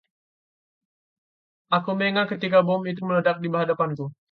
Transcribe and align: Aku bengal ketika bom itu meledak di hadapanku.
Aku 1.77 1.91
bengal 1.99 2.25
ketika 2.31 2.57
bom 2.67 2.81
itu 2.91 3.01
meledak 3.07 3.35
di 3.43 3.47
hadapanku. 3.53 4.05